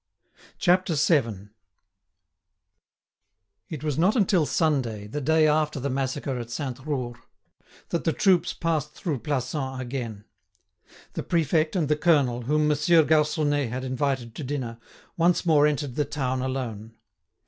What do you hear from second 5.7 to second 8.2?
the massacre at Sainte Roure, that the